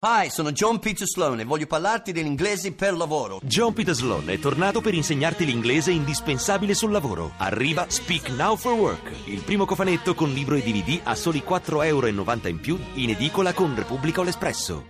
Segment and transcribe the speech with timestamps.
[0.00, 3.40] Hi, sono John Peter Sloan e voglio parlarti dell'inglese per lavoro.
[3.42, 7.32] John Peter Sloan è tornato per insegnarti l'inglese indispensabile sul lavoro.
[7.38, 11.84] Arriva Speak Now for Work, il primo cofanetto con libro e DVD a soli 4,90
[11.86, 14.86] euro in più in edicola con Repubblica o l'Espresso.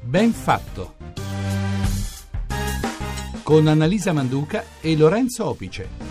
[0.00, 0.96] Ben fatto.
[3.44, 6.03] Con Annalisa Manduca e Lorenzo Opice.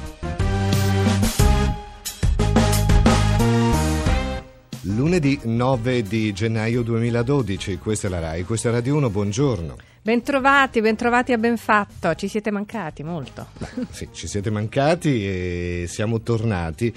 [5.14, 9.76] Lunedì 9 di gennaio 2012, questa è la RAI, questa è Radio 1, buongiorno.
[10.02, 13.46] Bentrovati, bentrovati a Benfatto, ci siete mancati molto.
[13.60, 16.92] Beh, sì, ci siete mancati e siamo tornati.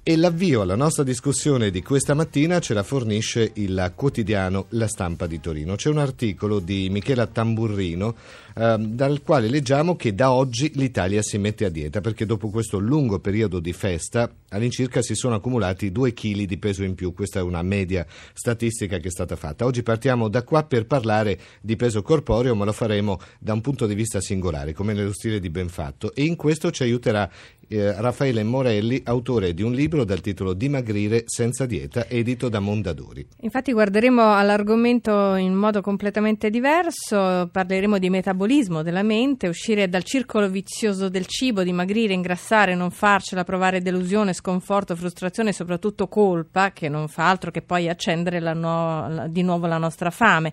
[0.00, 5.26] E l'avvio alla nostra discussione di questa mattina ce la fornisce il quotidiano La Stampa
[5.26, 5.74] di Torino.
[5.74, 8.14] C'è un articolo di Michela Tamburrino
[8.58, 12.78] eh, dal quale leggiamo che da oggi l'Italia si mette a dieta perché dopo questo
[12.78, 17.12] lungo periodo di festa all'incirca si sono accumulati due chili di peso in più.
[17.12, 19.66] Questa è una media statistica che è stata fatta.
[19.66, 23.86] Oggi partiamo da qua per parlare di peso corporeo, ma lo faremo da un punto
[23.86, 26.14] di vista singolare, come nello stile di Benfatto.
[26.14, 27.28] E in questo ci aiuterà
[27.68, 33.26] eh, Raffaele Morelli, autore di un libro dal titolo Dimagrire senza dieta, edito da Mondadori.
[33.40, 38.45] Infatti guarderemo all'argomento in modo completamente diverso, parleremo di metabolismo
[38.82, 44.96] della mente, uscire dal circolo vizioso del cibo, dimagrire, ingrassare, non farcela, provare delusione, sconforto,
[44.96, 49.78] frustrazione e soprattutto colpa, che non fa altro che poi accendere no- di nuovo la
[49.78, 50.52] nostra fame.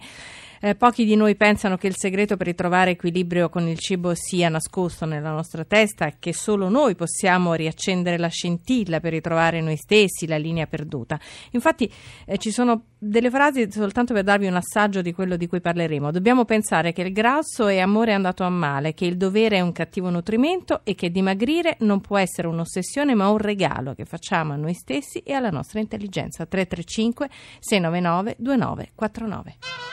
[0.66, 4.48] Eh, pochi di noi pensano che il segreto per ritrovare equilibrio con il cibo sia
[4.48, 9.76] nascosto nella nostra testa e che solo noi possiamo riaccendere la scintilla per ritrovare noi
[9.76, 11.20] stessi, la linea perduta.
[11.52, 11.92] Infatti
[12.26, 16.12] eh, ci sono delle frasi soltanto per darvi un assaggio di quello di cui parleremo.
[16.12, 19.74] Dobbiamo pensare che il grasso è amore andato a male, che il dovere è un
[19.74, 24.56] cattivo nutrimento e che dimagrire non può essere un'ossessione ma un regalo che facciamo a
[24.56, 26.46] noi stessi e alla nostra intelligenza.
[26.46, 27.28] 335
[27.60, 29.93] 699 2949.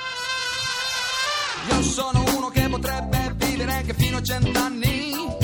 [1.69, 5.40] Io sono uno che potrebbe vivere anche fino a cent'anni.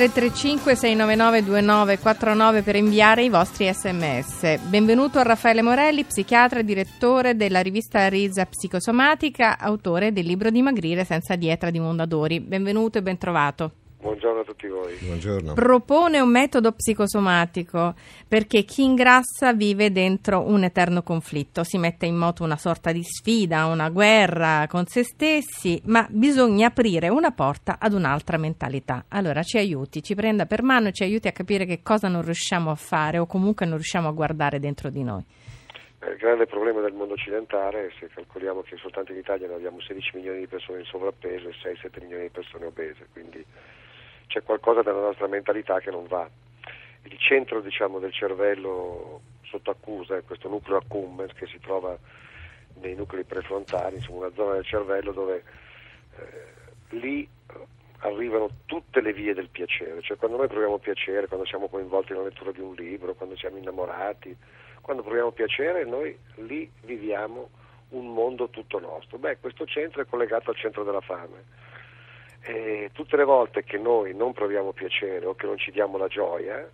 [0.00, 4.58] 335 699 2949 per inviare i vostri sms.
[4.60, 11.04] Benvenuto a Raffaele Morelli, psichiatra e direttore della rivista Risa Psicosomatica, autore del libro Dimagrire
[11.04, 12.40] senza dieta di Mondadori.
[12.40, 13.72] Benvenuto e bentrovato.
[14.00, 14.96] Buongiorno a tutti voi.
[14.98, 15.52] Buongiorno.
[15.52, 17.94] Propone un metodo psicosomatico
[18.26, 23.02] perché chi ingrassa vive dentro un eterno conflitto, si mette in moto una sorta di
[23.02, 29.04] sfida, una guerra con se stessi, ma bisogna aprire una porta ad un'altra mentalità.
[29.08, 32.22] Allora ci aiuti, ci prenda per mano e ci aiuti a capire che cosa non
[32.22, 35.22] riusciamo a fare o comunque non riusciamo a guardare dentro di noi.
[36.02, 39.78] Eh, Il grande problema del mondo occidentale, se calcoliamo che soltanto in Italia noi abbiamo
[39.78, 43.44] 16 milioni di persone in sovrappeso e 6-7 milioni di persone obese, quindi
[44.30, 46.28] c'è qualcosa della nostra mentalità che non va.
[47.02, 51.98] Il centro diciamo, del cervello sotto accusa è questo nucleo accumbens che si trova
[52.74, 55.42] nei nuclei prefrontali, insomma una zona del cervello dove
[56.16, 57.66] eh, lì eh,
[57.98, 62.26] arrivano tutte le vie del piacere, cioè quando noi proviamo piacere, quando siamo coinvolti nella
[62.26, 64.36] lettura di un libro, quando siamo innamorati,
[64.80, 67.50] quando proviamo piacere noi lì viviamo
[67.90, 69.18] un mondo tutto nostro.
[69.18, 71.68] Beh, questo centro è collegato al centro della fame.
[72.42, 76.08] E tutte le volte che noi non proviamo piacere o che non ci diamo la
[76.08, 76.68] gioia,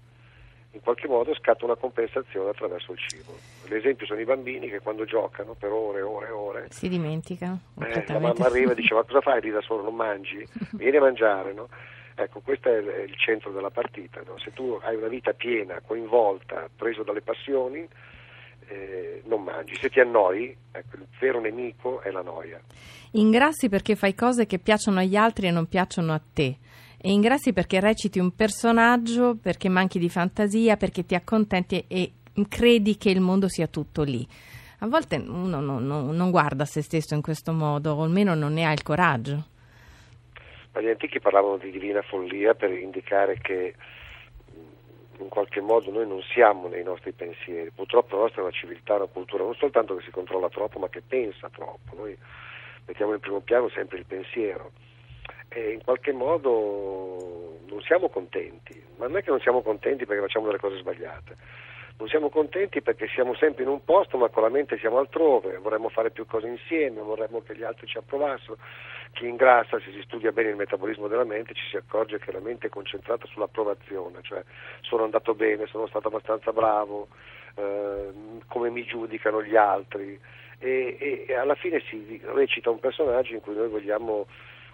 [0.73, 3.33] in qualche modo scatta una compensazione attraverso il cibo.
[3.69, 7.57] L'esempio sono i bambini che quando giocano per ore e ore e ore Si dimentica?
[7.81, 10.47] eh, la mamma arriva e dice ma cosa fai lì da solo, non mangi?
[10.77, 11.69] Vieni a mangiare, no?
[12.15, 14.39] Ecco, questo è il centro della partita, no?
[14.39, 17.87] Se tu hai una vita piena, coinvolta, preso dalle passioni,
[18.69, 19.75] eh, non mangi.
[19.77, 22.61] Se ti annoi, ecco, il vero nemico è la noia.
[23.13, 26.57] Ingrassi perché fai cose che piacciono agli altri e non piacciono a te.
[26.99, 32.13] E ingrassi perché reciti un personaggio, perché manchi di fantasia, perché ti accontenti e
[32.49, 34.27] credi che il mondo sia tutto lì.
[34.81, 38.53] A volte uno non, non- non guarda se stesso in questo modo, o almeno non
[38.53, 39.47] ne ha il coraggio.
[40.73, 43.75] Ma gli antichi parlavano di divina follia per indicare che
[45.19, 47.71] in qualche modo noi non siamo nei nostri pensieri.
[47.71, 50.89] Purtroppo la nostra è una civiltà, una cultura non soltanto che si controlla troppo, ma
[50.89, 51.95] che pensa troppo.
[51.95, 52.17] Noi
[52.87, 54.73] mettiamo in primo piano sempre il pensiero.
[55.49, 60.23] e in qualche modo non siamo contenti, ma non è che non siamo contenti perché
[60.23, 61.37] facciamo delle cose sbagliate,
[61.99, 65.57] non siamo contenti perché siamo sempre in un posto ma con la mente siamo altrove,
[65.59, 68.59] vorremmo fare più cose insieme, vorremmo che gli altri ci approvassero,
[69.13, 72.41] chi ingrassa se si studia bene il metabolismo della mente ci si accorge che la
[72.41, 74.43] mente è concentrata sull'approvazione, cioè
[74.83, 77.09] sono andato bene, sono stato abbastanza bravo,
[77.55, 78.09] eh,
[78.47, 80.21] come mi giudicano gli altri.
[80.59, 84.27] E, e- alla fine si recita un personaggio in cui noi vogliamo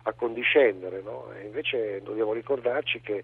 [0.03, 1.31] accondiscendere, no?
[1.33, 3.23] e invece dobbiamo ricordarci che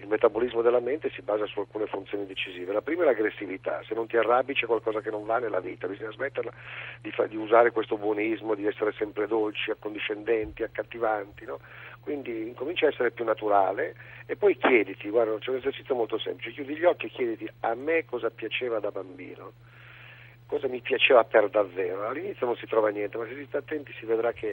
[0.00, 2.72] il metabolismo della mente si basa su alcune funzioni decisive.
[2.72, 5.86] La prima è l'aggressività, se non ti arrabbi c'è qualcosa che non va nella vita,
[5.86, 6.52] bisogna smetterla
[7.00, 11.44] di, fa- di usare questo buonismo, di essere sempre dolci, accondiscendenti, accattivanti.
[11.44, 11.60] no?
[12.00, 13.94] Quindi incomincia a essere più naturale
[14.26, 17.74] e poi chiediti, guarda c'è un esercizio molto semplice, chiudi gli occhi e chiediti a
[17.74, 19.52] me cosa piaceva da bambino
[20.50, 22.08] cosa mi piaceva per davvero.
[22.08, 24.52] All'inizio non si trova niente, ma se si sta attenti si vedrà che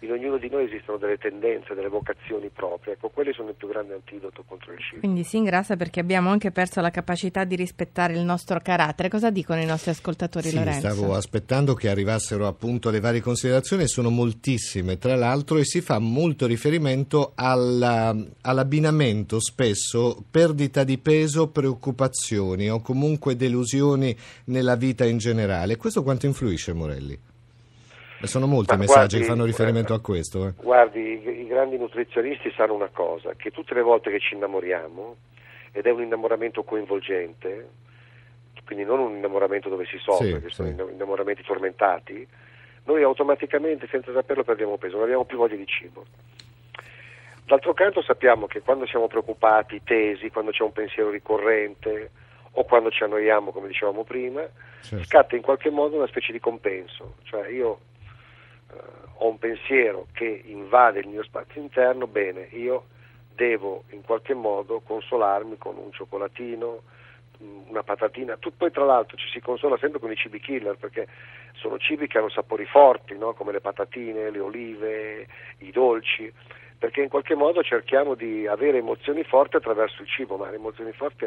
[0.00, 2.92] in ognuno di noi esistono delle tendenze, delle vocazioni proprie.
[2.92, 5.00] Ecco, quelli sono il più grande antidoto contro il cibo.
[5.00, 9.08] Quindi si ingrassa perché abbiamo anche perso la capacità di rispettare il nostro carattere.
[9.08, 10.80] Cosa dicono i nostri ascoltatori, Sì, Lorenzo?
[10.90, 15.98] stavo aspettando che arrivassero appunto le varie considerazioni, sono moltissime tra l'altro e si fa
[15.98, 24.14] molto riferimento alla- all'abbinamento spesso perdita di peso, preoccupazioni o comunque delusioni
[24.44, 25.36] nella vita in generale.
[25.76, 27.18] Questo quanto influisce Morelli?
[28.22, 30.46] Sono molti i messaggi guardi, che fanno riferimento a questo.
[30.48, 30.52] eh.
[30.56, 35.16] Guardi, i, grandi nutrizionisti sanno una cosa, che tutte le volte che ci innamoriamo,
[35.72, 37.68] ed è un innamoramento coinvolgente,
[38.64, 40.92] quindi non un innamoramento dove si soffre, Sì, che sono sì.
[40.92, 42.26] innamoramenti tormentati,
[42.84, 46.04] noi automaticamente, senza saperlo, perdiamo peso, non abbiamo più voglia di cibo.
[47.44, 52.10] D'altro canto sappiamo che quando siamo preoccupati, tesi, quando c'è un pensiero ricorrente
[52.58, 54.46] o quando ci annoiamo, come dicevamo prima,
[54.80, 55.04] Certo.
[55.04, 57.14] scatta in qualche modo una specie di compenso.
[57.22, 57.78] Cioè io
[58.72, 58.76] eh,
[59.18, 62.86] ho un pensiero che invade il mio spazio interno, bene, io
[63.32, 66.82] devo in qualche modo consolarmi con un cioccolatino,
[67.38, 70.76] mh, una patatina, tu, poi tra l'altro ci si consola sempre con i cibi killer
[70.76, 71.06] perché
[71.54, 73.34] sono cibi che hanno sapori forti, no?
[73.34, 75.26] come le patatine, le olive,
[75.58, 76.32] i dolci,
[76.78, 80.92] perché in qualche modo cerchiamo di avere emozioni forti attraverso il cibo, ma le emozioni
[80.92, 81.26] forti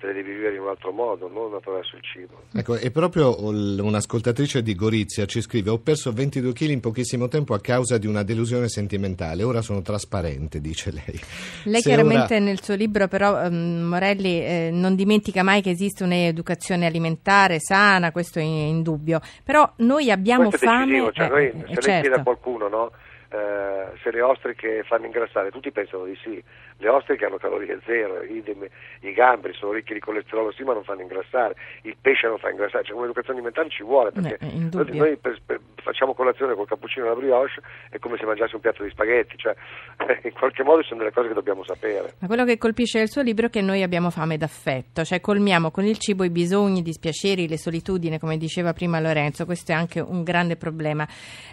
[0.00, 2.42] te le devi vivere in un altro modo, non attraverso il cibo.
[2.52, 7.54] Ecco, e proprio un'ascoltatrice di Gorizia ci scrive: Ho perso 22 kg in pochissimo tempo
[7.54, 9.42] a causa di una delusione sentimentale.
[9.44, 11.20] Ora sono trasparente, dice lei.
[11.64, 15.70] Lei Se chiaramente ora- nel suo libro però ehm, Morelli eh, non dimentica mai che
[15.70, 20.84] esiste un'educazione alimentare sana, questo è indubbio, però noi abbiamo Questo fame...
[20.86, 22.00] decisivo, cioè eh, noi, se lei certo.
[22.00, 22.90] chiede a qualcuno no,
[23.30, 26.42] eh, se le ostriche fanno ingrassare, tutti pensano di sì.
[26.80, 28.66] Le ostriche hanno calorie zero, idem,
[29.00, 32.50] i gamberi sono ricchi di colesterolo sì ma non fanno ingrassare, il pesce non fa
[32.50, 36.66] ingrassare, cioè un'educazione alimentare ci vuole perché Eh, eh, noi, per- per- facciamo colazione col
[36.68, 37.60] cappuccino e la brioche
[37.90, 39.54] è come se mangiassi un piatto di spaghetti, cioè
[40.22, 42.14] in qualche modo sono delle cose che dobbiamo sapere.
[42.20, 45.70] Ma quello che colpisce del suo libro è che noi abbiamo fame d'affetto, cioè colmiamo
[45.72, 49.74] con il cibo i bisogni, i dispiaceri, le solitudini, come diceva prima Lorenzo, questo è
[49.74, 51.06] anche un grande problema.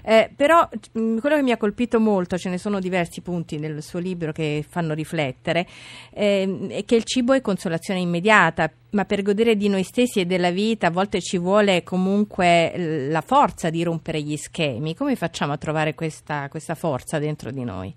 [0.03, 3.81] Eh, però mh, quello che mi ha colpito molto, ce ne sono diversi punti nel
[3.81, 5.65] suo libro che fanno riflettere,
[6.13, 10.25] ehm, è che il cibo è consolazione immediata, ma per godere di noi stessi e
[10.25, 14.93] della vita a volte ci vuole comunque eh, la forza di rompere gli schemi.
[14.93, 17.91] Come facciamo a trovare questa, questa forza dentro di noi?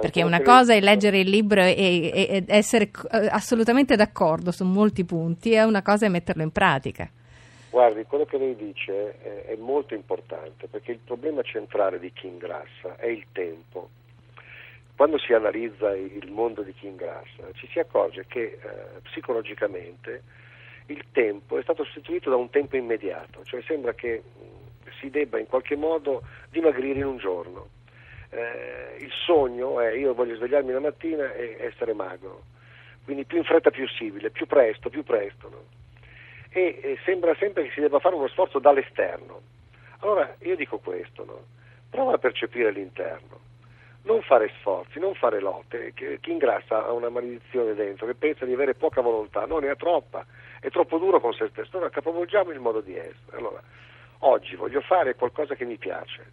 [0.00, 1.74] Perché una cosa è leggere il libro e,
[2.14, 6.52] e- ed essere eh, assolutamente d'accordo su molti punti, e una cosa è metterlo in
[6.52, 7.10] pratica.
[7.70, 12.26] Guardi, quello che lei dice è, è molto importante perché il problema centrale di chi
[12.26, 13.90] ingrassa è il tempo.
[14.96, 20.22] Quando si analizza il mondo di chi ingrassa ci si accorge che eh, psicologicamente
[20.86, 25.38] il tempo è stato sostituito da un tempo immediato, cioè sembra che mh, si debba
[25.38, 27.68] in qualche modo dimagrire in un giorno.
[28.30, 32.42] Eh, il sogno è io voglio svegliarmi la mattina e essere magro,
[33.04, 35.48] quindi più in fretta possibile, più presto, più presto.
[35.48, 35.77] no?
[36.50, 39.40] E sembra sempre che si debba fare uno sforzo dall'esterno.
[40.00, 41.42] Allora io dico questo, no?
[41.88, 43.40] prova a percepire l'interno,
[44.02, 48.44] non fare sforzi, non fare lotte, che, chi ingrassa ha una maledizione dentro, che pensa
[48.44, 50.24] di avere poca volontà, no, ne ha troppa,
[50.60, 53.36] è troppo duro con se stesso, allora capovolgiamo il modo di essere.
[53.36, 53.60] Allora,
[54.20, 56.32] oggi voglio fare qualcosa che mi piace,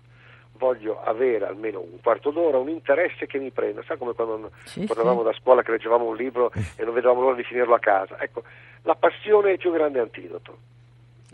[0.57, 4.85] voglio avere almeno un quarto d'ora, un interesse che mi prenda, sa come quando Sì,
[4.85, 5.25] tornavamo sì.
[5.25, 8.19] da scuola che leggevamo un libro e non vedevamo l'ora di finirlo a casa.
[8.21, 8.43] Ecco,
[8.83, 10.57] la passione è il più grande antidoto.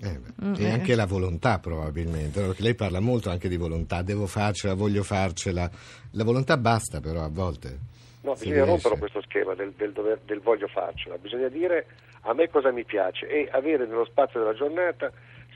[0.03, 0.71] Eh, beh, Mm, e eh.
[0.71, 5.69] anche la volontà probabilmente, perché lei parla molto anche di volontà, devo farcela, voglio farcela.
[6.13, 7.77] La volontà basta però a volte.
[8.21, 8.87] No, Si bisogna riesce.
[8.89, 11.85] rompere questo schema del, del dover- del voglio farcela, bisogna dire
[12.21, 15.11] a me cosa mi piace e avere nello spazio della giornata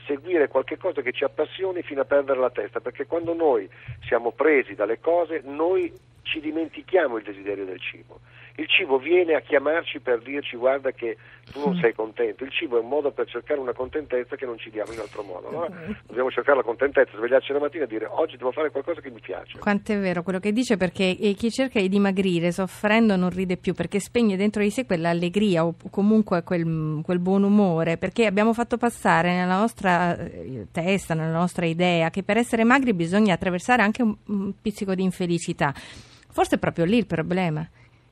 [0.06, 3.68] seguire qualche cosa che ci appassioni fino a perdere la testa, perché quando noi
[4.06, 8.20] siamo presi dalle cose, noi ci dimentichiamo il desiderio del cibo.
[8.58, 11.18] Il cibo viene a chiamarci per dirci guarda che
[11.52, 12.42] tu non sei contento.
[12.42, 15.22] Il cibo è un modo per cercare una contentezza che non ci diamo in altro
[15.22, 15.48] modo.
[15.48, 15.68] Allora
[16.06, 19.20] dobbiamo cercare la contentezza, svegliarci la mattina e dire oggi devo fare qualcosa che mi
[19.20, 19.58] piace.
[19.58, 23.58] Quanto è vero quello che dice perché eh, chi cerca di dimagrire soffrendo non ride
[23.58, 28.54] più perché spegne dentro di sé quell'allegria o comunque quel, quel buon umore perché abbiamo
[28.54, 33.82] fatto passare nella nostra eh, testa, nella nostra idea che per essere magri bisogna attraversare
[33.82, 35.74] anche un, un pizzico di infelicità.
[35.74, 37.66] Forse è proprio lì il problema.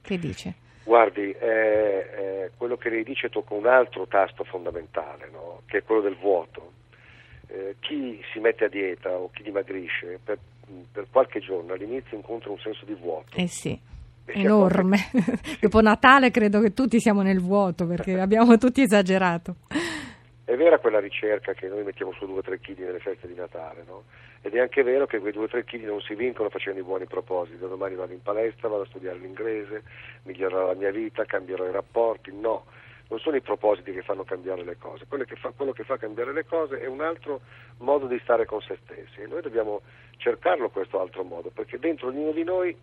[0.05, 0.55] Che dice?
[0.85, 5.63] Guardi, eh, eh, quello che lei dice tocca un altro tasto fondamentale, no?
[5.65, 6.73] che è quello del vuoto.
[7.47, 10.39] Eh, chi si mette a dieta o chi dimagrisce per,
[10.93, 13.35] per qualche giorno all'inizio incontra un senso di vuoto.
[13.37, 13.81] Eh sì.
[14.27, 14.99] Enorme.
[15.61, 19.57] Dopo Natale credo che tutti siamo nel vuoto perché abbiamo tutti esagerato.
[20.55, 24.05] È vera quella ricerca che noi mettiamo su 2-3 kg nelle feste di Natale, no?
[24.41, 27.59] Ed è anche vero che quei 2-3 kg non si vincono facendo i buoni propositi.
[27.59, 29.83] Da domani vado in palestra, vado a studiare l'inglese,
[30.23, 32.33] migliorerò la mia vita, cambierò i rapporti.
[32.33, 32.67] No,
[33.09, 35.07] non sono i propositi che fanno cambiare le cose.
[35.09, 37.41] Quello che fa, quello che fa cambiare le cose è un altro
[37.79, 39.23] modo di stare con se stessi.
[39.23, 39.81] E noi dobbiamo
[40.19, 42.77] cercarlo questo altro modo, perché dentro ognuno di noi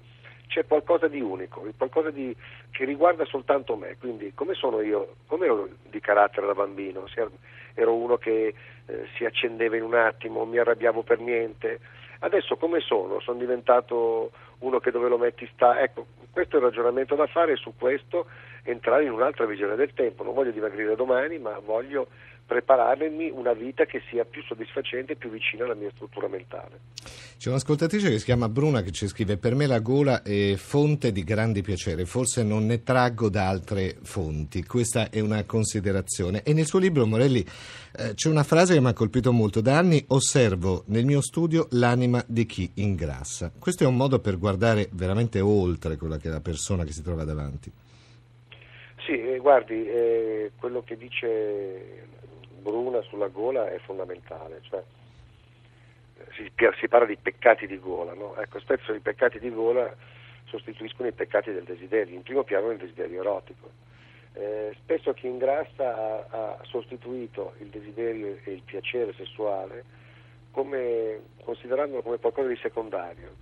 [0.52, 2.36] c'è qualcosa di unico, qualcosa di,
[2.72, 3.96] che riguarda soltanto me.
[3.98, 7.08] Quindi come sono io, come ero di carattere da bambino?
[7.08, 7.26] Se
[7.74, 8.54] ero uno che
[8.86, 11.80] eh, si accendeva in un attimo, mi arrabbiavo per niente.
[12.20, 13.22] Adesso come sono?
[13.22, 15.80] Sono diventato uno che dove lo metti sta.
[15.80, 18.28] Ecco, questo è il ragionamento da fare e su questo
[18.64, 20.24] entrare in un'altra visione del tempo.
[20.24, 22.08] Non voglio dimagrire domani, ma voglio
[22.52, 26.82] prepararmi una vita che sia più soddisfacente e più vicina alla mia struttura mentale.
[27.38, 31.14] C'è un'ascoltatrice che si chiama Bruna che ci scrive: Per me la gola è fonte
[31.14, 34.66] di grandi piacere, forse non ne traggo da altre fonti.
[34.66, 36.44] Questa è una considerazione.
[36.44, 39.62] E nel suo libro, Morelli, eh, c'è una frase che mi ha colpito molto.
[39.62, 43.50] Da anni osservo nel mio studio l'anima di chi ingrassa.
[43.58, 47.02] Questo è un modo per guardare veramente oltre quella che è la persona che si
[47.02, 47.72] trova davanti.
[49.06, 52.10] Sì, eh, guardi, eh, quello che dice
[52.62, 54.84] Bruna sulla gola è fondamentale, cioè
[56.34, 58.36] si, si parla di peccati di gola, no?
[58.38, 59.94] ecco, spesso i peccati di gola
[60.46, 63.90] sostituiscono i peccati del desiderio, in primo piano il desiderio erotico.
[64.34, 69.84] Eh, spesso chi ingrassa ha, ha, sostituito il desiderio e il piacere sessuale
[70.52, 73.36] come, considerandolo come qualcosa di secondario,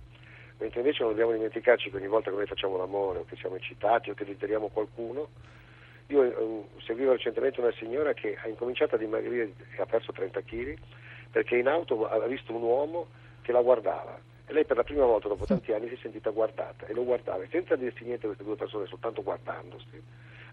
[0.58, 3.56] mentre invece non dobbiamo dimenticarci che ogni volta che noi facciamo l'amore o che siamo
[3.56, 5.28] eccitati o che desideriamo qualcuno,
[6.10, 10.40] io eh, seguivo recentemente una signora che ha incominciato a dimagrire e ha perso 30
[10.42, 10.76] kg
[11.30, 13.06] perché in auto ha visto un uomo
[13.42, 14.18] che la guardava
[14.50, 17.04] e lei per la prima volta dopo tanti anni si è sentita guardata e lo
[17.04, 20.02] guardava senza dirsi niente a queste due persone, soltanto guardandosi.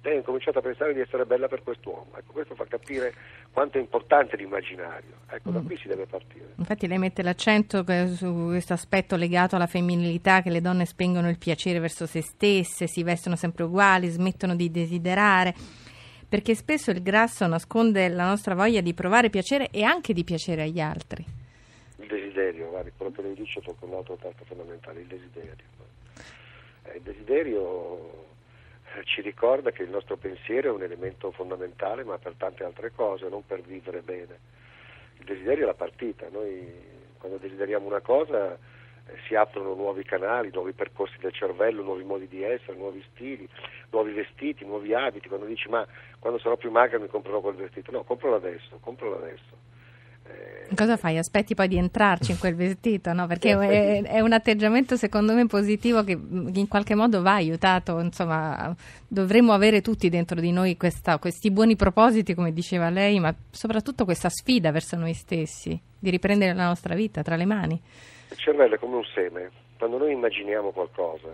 [0.02, 2.08] Lei ha incominciato a pensare di essere bella per quest'uomo.
[2.18, 3.14] Ecco, questo fa capire
[3.52, 5.16] quanto è importante l'immaginario.
[5.30, 6.54] Ecco, da qui si deve partire.
[6.56, 11.38] Infatti lei mette l'accento su questo aspetto legato alla femminilità, che le donne spengono il
[11.38, 15.54] piacere verso se stesse, si vestono sempre uguali, smettono di desiderare
[16.30, 20.64] perché spesso il grasso nasconde la nostra voglia di provare piacere e anche di piacere
[20.64, 21.24] agli altri.
[22.00, 25.56] Il desiderio, guardi, quello che lei dice tocca un altro tasto fondamentale, il desiderio.
[26.84, 28.26] Eh, il desiderio
[29.04, 33.28] ci ricorda che il nostro pensiero è un elemento fondamentale, ma per tante altre cose,
[33.30, 34.40] non per vivere bene.
[35.20, 38.58] Il desiderio è la partita, noi quando desideriamo una cosa
[39.26, 43.48] si aprono nuovi canali, nuovi percorsi del cervello, nuovi modi di essere, nuovi stili,
[43.92, 45.28] nuovi vestiti, nuovi abiti.
[45.28, 45.86] Quando dici ma
[46.20, 49.76] quando sarò più magra mi comprerò quel vestito, no, compralo adesso, compralo adesso.
[50.28, 51.18] Eh, Cosa fai?
[51.18, 53.26] Aspetti poi di entrarci in quel vestito, no?
[53.28, 58.76] Perché è, è, un atteggiamento secondo me positivo che in qualche modo va aiutato, insomma,
[59.08, 64.04] dovremmo avere tutti dentro di noi questa, questi buoni propositi, come diceva lei, ma soprattutto
[64.04, 67.82] questa sfida verso noi stessi, di riprendere la nostra vita tra le mani.
[68.30, 71.30] Il cervello è come un seme, quando noi immaginiamo qualcosa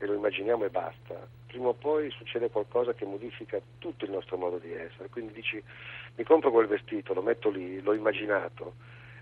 [0.00, 4.38] e lo immaginiamo e basta, prima o poi succede qualcosa che modifica tutto il nostro
[4.38, 5.10] modo di essere.
[5.10, 5.62] Quindi dici
[6.16, 8.74] mi compro quel vestito, lo metto lì, l'ho immaginato,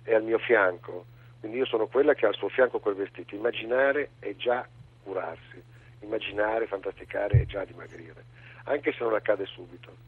[0.02, 1.04] è al mio fianco,
[1.40, 3.34] quindi io sono quella che ha al suo fianco quel vestito.
[3.34, 4.66] Immaginare è già
[5.02, 5.60] curarsi,
[6.00, 8.24] immaginare, fantasticare è già dimagrire,
[8.64, 10.06] anche se non accade subito.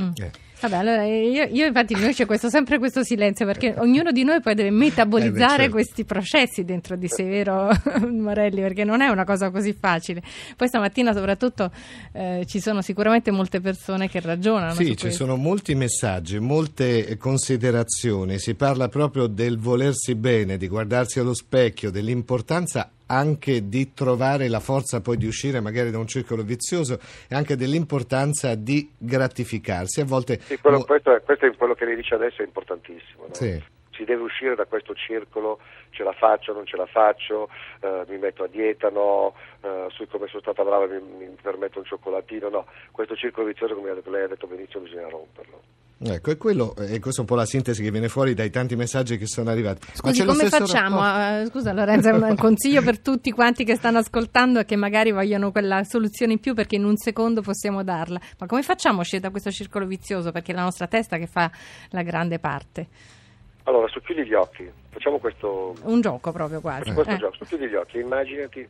[0.00, 0.10] Mm.
[0.16, 0.30] Eh.
[0.60, 4.42] Vabbè, allora io, io infatti noi c'è questo, sempre questo silenzio perché ognuno di noi
[4.42, 5.70] poi deve metabolizzare eh certo.
[5.70, 7.70] questi processi dentro di sé, vero
[8.06, 8.60] Morelli?
[8.60, 10.22] Perché non è una cosa così facile.
[10.56, 11.70] Poi stamattina soprattutto
[12.12, 14.74] eh, ci sono sicuramente molte persone che ragionano.
[14.74, 15.24] Sì, ci questo.
[15.24, 21.90] sono molti messaggi, molte considerazioni, si parla proprio del volersi bene, di guardarsi allo specchio,
[21.90, 26.98] dell'importanza anche di trovare la forza poi di uscire magari da un circolo vizioso
[27.28, 30.00] e anche dell'importanza di gratificarsi.
[30.00, 33.26] A volte sì, quello, questo, è, questo, è, quello che lei dice adesso è importantissimo.
[33.26, 33.34] No?
[33.34, 33.78] Sì.
[33.90, 35.58] Si deve uscire da questo circolo,
[35.90, 37.50] ce la faccio, non ce la faccio,
[37.80, 41.80] eh, mi metto a dieta, no, eh, su come sono stata brava mi, mi permetto
[41.80, 45.79] un cioccolatino, no, questo circolo vizioso come ha detto- lei ha detto benissimo bisogna romperlo.
[46.02, 48.74] Ecco, e, quello, e questa è un po' la sintesi che viene fuori dai tanti
[48.74, 49.86] messaggi che sono arrivati.
[49.92, 50.96] Scusi, come facciamo?
[51.02, 54.76] rapporto- Eh, scusa Lorenzo, è un consiglio per tutti quanti che stanno ascoltando e che
[54.76, 58.18] magari vogliono quella soluzione in più perché in un secondo possiamo darla.
[58.38, 60.32] Ma come facciamo a uscire da questo circolo vizioso?
[60.32, 61.50] Perché è la nostra testa che fa
[61.90, 62.86] la grande parte.
[63.64, 66.92] Allora, socchiudi gli occhi, facciamo questo, Un gioco proprio quasi.
[66.92, 67.18] questo Eh.
[67.18, 68.66] gioco, socchiudi gli occhi, immaginati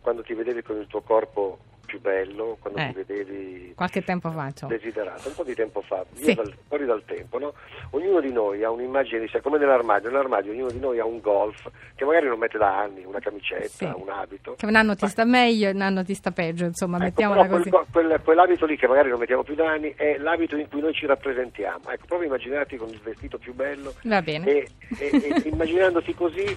[0.00, 2.86] quando ti vedevi con il tuo corpo più bello, quando Eh.
[2.88, 4.72] ti vedevi Qualche tempo fa, insomma.
[4.76, 6.34] desiderato, un po' di tempo fa, Sì.
[6.34, 7.54] dal- fuori dal tempo, no?
[7.90, 11.20] Ognuno di noi ha un'immagine di sé, come nell'armadio, nell'armadio ognuno di noi ha un
[11.20, 13.84] golf che magari non mette da anni, una camicetta, Sì.
[13.84, 14.54] un abito.
[14.54, 17.46] Che un anno ti sta meglio e un anno ti sta peggio, insomma, Ecco, mettiamola
[17.48, 17.70] così.
[17.70, 20.80] quel, quel- quell'abito lì che magari non mettiamo più da anni è l'abito in cui
[20.80, 21.90] noi ci rappresentiamo.
[21.90, 24.46] Ecco, proprio immaginarti con il vestito più bello Va bene.
[24.46, 26.56] e, e- e immaginandoti così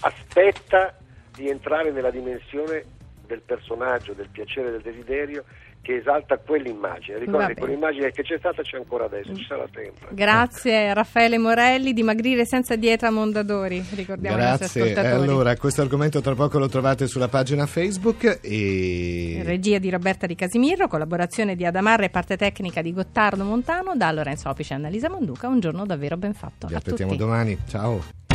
[0.00, 0.96] aspetta
[1.34, 2.84] di entrare nella dimensione
[3.28, 5.44] del personaggio, del piacere, del desiderio
[5.80, 7.24] che esalta quell'immagine.
[7.24, 7.54] Bene.
[7.54, 10.08] quell'immagine che c'è stata c'è ancora adesso, ci sarà sempre.
[10.10, 14.94] Grazie Raffaele Morelli, dimagrire senza dieta Mondadori, ricordiamo Grazie.
[14.98, 19.40] Allora, questo argomento tra poco lo trovate sulla pagina Facebook e...
[19.44, 24.10] Regia di Roberta Di Casimirro, collaborazione di Adamarra e parte tecnica di Gottardo Montano, da
[24.10, 25.48] Lorenzo Opice e Annalisa Monduca.
[25.48, 26.66] Un giorno davvero ben fatto.
[26.66, 27.22] Vi a aspettiamo tutti.
[27.22, 27.56] domani.
[27.66, 28.27] Ciao.